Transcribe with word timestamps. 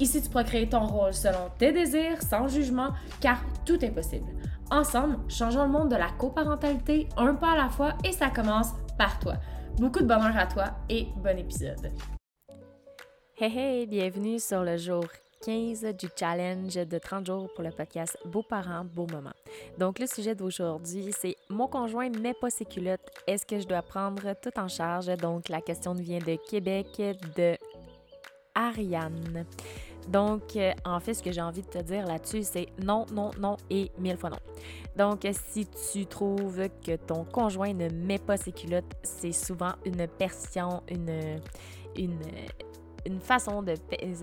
Ici, 0.00 0.22
tu 0.22 0.28
pourras 0.28 0.44
créer 0.44 0.68
ton 0.68 0.86
rôle 0.86 1.12
selon 1.12 1.50
tes 1.58 1.72
désirs, 1.72 2.22
sans 2.22 2.46
jugement, 2.46 2.90
car 3.20 3.40
tout 3.66 3.84
est 3.84 3.90
possible. 3.90 4.30
Ensemble, 4.70 5.18
changeons 5.28 5.64
le 5.64 5.70
monde 5.70 5.90
de 5.90 5.96
la 5.96 6.10
coparentalité 6.10 7.08
un 7.16 7.34
pas 7.34 7.52
à 7.52 7.56
la 7.56 7.68
fois 7.68 7.94
et 8.04 8.12
ça 8.12 8.30
commence 8.30 8.68
par 8.96 9.18
toi. 9.18 9.34
Beaucoup 9.78 10.00
de 10.00 10.06
bonheur 10.06 10.36
à 10.36 10.46
toi 10.46 10.66
et 10.88 11.08
bon 11.16 11.36
épisode. 11.36 11.90
Hey 13.36 13.58
hey, 13.58 13.86
bienvenue 13.86 14.38
sur 14.38 14.62
le 14.62 14.76
jour 14.76 15.04
15 15.44 15.84
du 15.98 16.08
challenge 16.16 16.74
de 16.74 16.98
30 16.98 17.26
jours 17.26 17.48
pour 17.54 17.64
le 17.64 17.70
podcast 17.70 18.16
Beaux 18.24 18.42
parents, 18.42 18.84
beaux 18.84 19.06
moments. 19.06 19.34
Donc, 19.78 19.98
le 19.98 20.06
sujet 20.06 20.34
d'aujourd'hui, 20.36 21.12
c'est 21.18 21.36
Mon 21.48 21.66
conjoint 21.66 22.08
met 22.10 22.34
pas 22.34 22.50
ses 22.50 22.64
culottes. 22.64 23.08
Est-ce 23.26 23.46
que 23.46 23.58
je 23.58 23.66
dois 23.66 23.82
prendre 23.82 24.34
tout 24.40 24.56
en 24.58 24.68
charge? 24.68 25.06
Donc, 25.16 25.48
la 25.48 25.60
question 25.60 25.92
vient 25.94 26.18
de 26.18 26.36
Québec, 26.48 26.86
de 27.36 27.56
Ariane. 28.58 29.46
Donc, 30.08 30.56
euh, 30.56 30.72
en 30.84 31.00
fait, 31.00 31.14
ce 31.14 31.22
que 31.22 31.32
j'ai 31.32 31.40
envie 31.40 31.62
de 31.62 31.66
te 31.66 31.78
dire 31.78 32.06
là-dessus, 32.06 32.42
c'est 32.42 32.66
non, 32.82 33.04
non, 33.12 33.30
non 33.38 33.56
et 33.70 33.90
mille 33.98 34.16
fois 34.16 34.30
non. 34.30 34.38
Donc, 34.96 35.26
si 35.50 35.66
tu 35.92 36.06
trouves 36.06 36.68
que 36.84 36.96
ton 36.96 37.24
conjoint 37.24 37.72
ne 37.72 37.88
met 37.88 38.18
pas 38.18 38.36
ses 38.36 38.52
culottes, 38.52 38.92
c'est 39.02 39.32
souvent 39.32 39.72
une 39.84 40.06
une, 40.88 41.40
une, 41.96 42.18
une 43.08 43.20
façon 43.20 43.62
de 43.62 43.74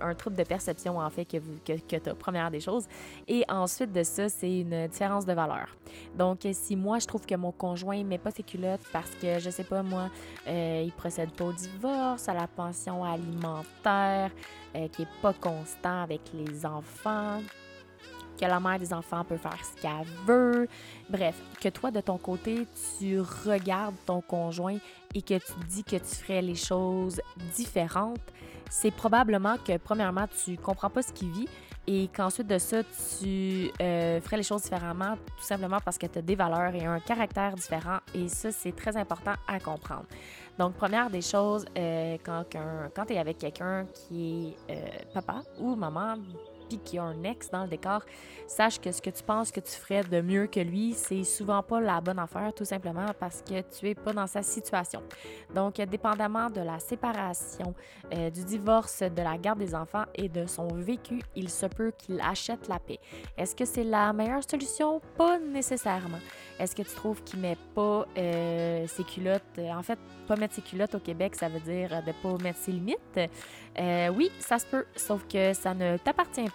un 0.00 0.14
trouble 0.14 0.36
de 0.36 0.44
perception 0.44 0.98
en 0.98 1.10
fait 1.10 1.24
que 1.24 1.38
que, 1.64 1.72
que 1.72 1.96
tu 1.96 2.08
as 2.10 2.14
première 2.14 2.50
des 2.50 2.60
choses. 2.60 2.86
Et 3.26 3.44
ensuite 3.48 3.92
de 3.92 4.02
ça 4.02 4.28
c'est 4.28 4.60
une 4.60 4.86
différence 4.88 5.26
de 5.26 5.32
valeur. 5.32 5.68
Donc 6.14 6.46
si 6.52 6.76
moi 6.76 6.98
je 6.98 7.06
trouve 7.06 7.26
que 7.26 7.34
mon 7.34 7.52
conjoint 7.52 8.02
met 8.04 8.18
pas 8.18 8.30
ses 8.30 8.42
culottes 8.42 8.86
parce 8.92 9.10
que 9.16 9.38
je 9.38 9.50
sais 9.50 9.64
pas 9.64 9.82
moi 9.82 10.10
euh, 10.46 10.82
il 10.84 10.92
procède 10.92 11.30
pas 11.32 11.46
au 11.46 11.52
divorce 11.52 12.28
à 12.28 12.34
la 12.34 12.46
pension 12.46 13.04
alimentaire 13.04 14.30
euh, 14.74 14.88
qui 14.88 15.02
est 15.02 15.20
pas 15.22 15.32
constant 15.32 16.02
avec 16.02 16.20
les 16.34 16.66
enfants 16.66 17.40
que 18.36 18.44
la 18.44 18.60
mère 18.60 18.78
des 18.78 18.92
enfants 18.92 19.24
peut 19.24 19.36
faire 19.36 19.58
ce 19.64 19.80
qu'elle 19.80 20.06
veut. 20.26 20.68
Bref, 21.08 21.34
que 21.60 21.68
toi, 21.68 21.90
de 21.90 22.00
ton 22.00 22.18
côté, 22.18 22.66
tu 22.98 23.20
regardes 23.20 23.94
ton 24.04 24.20
conjoint 24.20 24.78
et 25.14 25.22
que 25.22 25.34
tu 25.34 25.52
dis 25.68 25.84
que 25.84 25.96
tu 25.96 26.14
ferais 26.14 26.42
les 26.42 26.54
choses 26.54 27.20
différentes, 27.54 28.20
c'est 28.70 28.90
probablement 28.90 29.56
que, 29.64 29.76
premièrement, 29.78 30.26
tu 30.44 30.56
comprends 30.56 30.90
pas 30.90 31.02
ce 31.02 31.12
qu'il 31.12 31.30
vit 31.30 31.48
et 31.86 32.08
qu'ensuite 32.08 32.48
de 32.48 32.58
ça, 32.58 32.82
tu 32.82 33.70
euh, 33.80 34.20
ferais 34.20 34.38
les 34.38 34.42
choses 34.42 34.62
différemment, 34.62 35.14
tout 35.36 35.44
simplement 35.44 35.78
parce 35.84 35.98
que 35.98 36.06
tu 36.06 36.18
as 36.18 36.22
des 36.22 36.34
valeurs 36.34 36.74
et 36.74 36.84
un 36.84 36.98
caractère 36.98 37.54
différent. 37.54 37.98
Et 38.14 38.28
ça, 38.28 38.50
c'est 38.50 38.74
très 38.74 38.96
important 38.96 39.34
à 39.46 39.60
comprendre. 39.60 40.06
Donc, 40.58 40.74
première 40.74 41.10
des 41.10 41.20
choses, 41.20 41.64
euh, 41.78 42.16
quand, 42.24 42.44
quand 42.94 43.06
tu 43.06 43.12
es 43.12 43.18
avec 43.18 43.38
quelqu'un 43.38 43.86
qui 43.86 44.54
est 44.68 44.72
euh, 44.72 45.04
papa 45.14 45.42
ou 45.60 45.76
maman, 45.76 46.16
puis 46.68 46.78
qu'il 46.78 46.98
a 46.98 47.04
un 47.04 47.22
ex 47.24 47.50
dans 47.50 47.62
le 47.62 47.68
décor, 47.68 48.02
sache 48.46 48.80
que 48.80 48.92
ce 48.92 49.00
que 49.02 49.10
tu 49.10 49.22
penses 49.22 49.50
que 49.50 49.60
tu 49.60 49.72
ferais 49.72 50.02
de 50.02 50.20
mieux 50.20 50.46
que 50.46 50.60
lui, 50.60 50.92
c'est 50.94 51.24
souvent 51.24 51.62
pas 51.62 51.80
la 51.80 52.00
bonne 52.00 52.18
affaire, 52.18 52.52
tout 52.54 52.64
simplement 52.64 53.06
parce 53.18 53.42
que 53.42 53.60
tu 53.62 53.88
es 53.88 53.94
pas 53.94 54.12
dans 54.12 54.26
sa 54.26 54.42
situation. 54.42 55.02
Donc, 55.54 55.76
dépendamment 55.76 56.50
de 56.50 56.60
la 56.60 56.78
séparation, 56.78 57.74
euh, 58.14 58.30
du 58.30 58.44
divorce, 58.44 59.02
de 59.02 59.22
la 59.22 59.36
garde 59.38 59.58
des 59.58 59.74
enfants 59.74 60.04
et 60.14 60.28
de 60.28 60.46
son 60.46 60.68
vécu, 60.68 61.20
il 61.34 61.50
se 61.50 61.66
peut 61.66 61.92
qu'il 61.96 62.20
achète 62.20 62.68
la 62.68 62.78
paix. 62.78 62.98
Est-ce 63.36 63.54
que 63.54 63.64
c'est 63.64 63.84
la 63.84 64.12
meilleure 64.12 64.42
solution? 64.48 65.00
Pas 65.16 65.38
nécessairement. 65.38 66.18
Est-ce 66.58 66.74
que 66.74 66.82
tu 66.82 66.94
trouves 66.94 67.22
qu'il 67.22 67.40
met 67.40 67.56
pas 67.74 68.06
euh, 68.16 68.86
ses 68.86 69.04
culottes? 69.04 69.58
En 69.58 69.82
fait, 69.82 69.98
pas 70.26 70.36
mettre 70.36 70.54
ses 70.54 70.62
culottes 70.62 70.94
au 70.94 71.00
Québec, 71.00 71.34
ça 71.34 71.48
veut 71.48 71.60
dire 71.60 72.02
de 72.02 72.12
pas 72.12 72.42
mettre 72.42 72.58
ses 72.58 72.72
limites? 72.72 73.20
Euh, 73.78 74.08
oui, 74.08 74.30
ça 74.38 74.58
se 74.58 74.66
peut, 74.66 74.86
sauf 74.96 75.26
que 75.28 75.52
ça 75.52 75.74
ne 75.74 75.96
t'appartient 75.98 76.48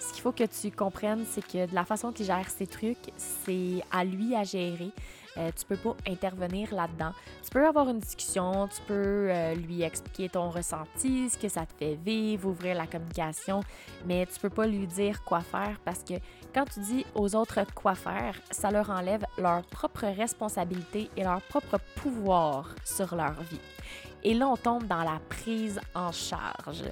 Ce 0.00 0.12
qu'il 0.12 0.22
faut 0.22 0.32
que 0.32 0.44
tu 0.44 0.70
comprennes, 0.70 1.24
c'est 1.30 1.46
que 1.46 1.66
de 1.66 1.74
la 1.74 1.84
façon 1.84 2.12
qu'il 2.12 2.26
gère 2.26 2.48
ses 2.48 2.66
trucs, 2.66 3.12
c'est 3.16 3.82
à 3.90 4.04
lui 4.04 4.34
à 4.34 4.44
gérer. 4.44 4.90
Euh, 5.38 5.50
tu 5.56 5.64
peux 5.66 5.76
pas 5.76 5.96
intervenir 6.08 6.74
là-dedans. 6.74 7.12
Tu 7.44 7.50
peux 7.50 7.64
avoir 7.66 7.88
une 7.88 8.00
discussion, 8.00 8.68
tu 8.68 8.80
peux 8.82 9.28
euh, 9.30 9.54
lui 9.54 9.82
expliquer 9.82 10.28
ton 10.28 10.50
ressenti, 10.50 11.30
ce 11.30 11.38
que 11.38 11.48
ça 11.48 11.64
te 11.64 11.72
fait 11.78 11.94
vivre, 11.94 12.48
ouvrir 12.48 12.74
la 12.74 12.86
communication, 12.86 13.60
mais 14.04 14.26
tu 14.26 14.40
peux 14.40 14.50
pas 14.50 14.66
lui 14.66 14.86
dire 14.86 15.22
quoi 15.24 15.40
faire 15.40 15.78
parce 15.84 16.02
que 16.02 16.14
quand 16.52 16.64
tu 16.64 16.80
dis 16.80 17.06
aux 17.14 17.36
autres 17.36 17.60
quoi 17.74 17.94
faire, 17.94 18.34
ça 18.50 18.70
leur 18.70 18.90
enlève 18.90 19.24
leur 19.36 19.62
propre 19.62 20.06
responsabilité 20.06 21.08
et 21.16 21.22
leur 21.22 21.40
propre 21.42 21.78
pouvoir 21.96 22.74
sur 22.84 23.14
leur 23.14 23.40
vie. 23.42 23.60
Et 24.24 24.34
là, 24.34 24.48
on 24.48 24.56
tombe 24.56 24.86
dans 24.86 25.02
la 25.02 25.20
prise 25.28 25.80
en 25.94 26.12
charge. 26.12 26.82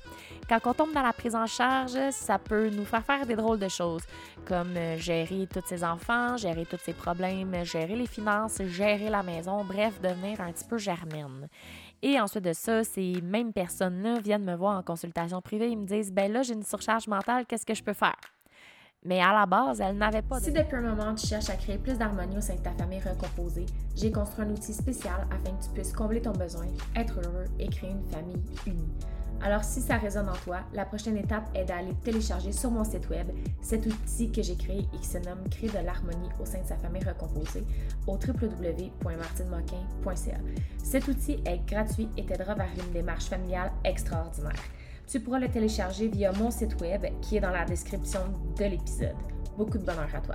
Quand 0.48 0.60
on 0.66 0.74
tombe 0.74 0.92
dans 0.92 1.02
la 1.02 1.12
prise 1.12 1.34
en 1.34 1.46
charge, 1.46 1.98
ça 2.10 2.38
peut 2.38 2.70
nous 2.70 2.84
faire 2.84 3.04
faire 3.04 3.26
des 3.26 3.34
drôles 3.34 3.58
de 3.58 3.68
choses, 3.68 4.02
comme 4.46 4.76
euh, 4.76 4.96
gérer 4.96 5.48
tous 5.52 5.66
ses 5.66 5.82
enfants, 5.82 6.36
gérer 6.36 6.64
tous 6.64 6.78
ses 6.78 6.92
problèmes, 6.92 7.64
gérer 7.64 7.96
les 7.96 8.06
finances, 8.06 8.62
gérer 8.62 9.10
la 9.10 9.24
maison, 9.24 9.64
bref, 9.64 10.00
devenir 10.00 10.40
un 10.40 10.52
petit 10.52 10.64
peu 10.64 10.78
germaine. 10.78 11.48
Et 12.02 12.20
ensuite 12.20 12.44
de 12.44 12.52
ça, 12.52 12.84
ces 12.84 13.20
mêmes 13.22 13.52
personnes-là 13.52 14.20
viennent 14.20 14.44
me 14.44 14.54
voir 14.54 14.78
en 14.78 14.82
consultation 14.82 15.42
privée 15.42 15.70
et 15.72 15.76
me 15.76 15.86
disent 15.86 16.12
Ben 16.12 16.32
là, 16.32 16.42
j'ai 16.42 16.54
une 16.54 16.62
surcharge 16.62 17.08
mentale, 17.08 17.46
qu'est-ce 17.46 17.66
que 17.66 17.74
je 17.74 17.82
peux 17.82 17.94
faire? 17.94 18.35
Mais 19.06 19.20
à 19.20 19.32
la 19.32 19.46
base, 19.46 19.80
elle 19.80 19.96
n'avait 19.96 20.22
pas 20.22 20.40
de... 20.40 20.44
Si 20.44 20.52
depuis 20.52 20.76
un 20.76 20.80
moment 20.80 21.14
tu 21.14 21.26
cherches 21.26 21.48
à 21.48 21.54
créer 21.54 21.78
plus 21.78 21.96
d'harmonie 21.96 22.38
au 22.38 22.40
sein 22.40 22.56
de 22.56 22.60
ta 22.60 22.72
famille 22.72 23.00
recomposée, 23.00 23.66
j'ai 23.94 24.10
construit 24.10 24.44
un 24.44 24.50
outil 24.50 24.74
spécial 24.74 25.26
afin 25.30 25.56
que 25.56 25.64
tu 25.64 25.70
puisses 25.70 25.92
combler 25.92 26.20
ton 26.20 26.32
besoin, 26.32 26.66
être 26.96 27.20
heureux 27.24 27.44
et 27.60 27.68
créer 27.68 27.90
une 27.90 28.04
famille 28.10 28.42
unie. 28.66 28.90
Alors 29.42 29.64
si 29.64 29.80
ça 29.80 29.96
résonne 29.96 30.28
en 30.28 30.36
toi, 30.44 30.58
la 30.72 30.84
prochaine 30.84 31.16
étape 31.16 31.48
est 31.54 31.64
d'aller 31.66 31.94
télécharger 32.02 32.50
sur 32.52 32.70
mon 32.70 32.84
site 32.84 33.08
web 33.10 33.28
cet 33.60 33.86
outil 33.86 34.30
que 34.32 34.42
j'ai 34.42 34.56
créé 34.56 34.88
et 34.92 34.98
qui 34.98 35.06
se 35.06 35.18
nomme 35.18 35.48
Créer 35.50 35.68
de 35.68 35.78
l'harmonie 35.84 36.30
au 36.40 36.44
sein 36.44 36.62
de 36.62 36.66
sa 36.66 36.76
famille 36.76 37.04
recomposée 37.04 37.64
au 38.06 38.14
www.martinemoquin.ca. 38.14 40.38
Cet 40.82 41.06
outil 41.08 41.40
est 41.44 41.66
gratuit 41.66 42.08
et 42.16 42.24
t'aidera 42.24 42.54
vers 42.54 42.70
une 42.84 42.92
démarche 42.92 43.26
familiale 43.26 43.70
extraordinaire. 43.84 44.54
Tu 45.06 45.20
pourras 45.20 45.38
le 45.38 45.48
télécharger 45.48 46.08
via 46.08 46.32
mon 46.32 46.50
site 46.50 46.80
web 46.80 47.06
qui 47.22 47.36
est 47.36 47.40
dans 47.40 47.50
la 47.50 47.64
description 47.64 48.20
de 48.58 48.64
l'épisode. 48.64 49.14
Beaucoup 49.56 49.78
de 49.78 49.84
bonheur 49.84 50.08
à 50.12 50.20
toi. 50.20 50.34